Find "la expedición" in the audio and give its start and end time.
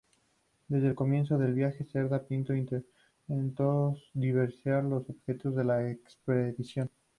5.63-6.89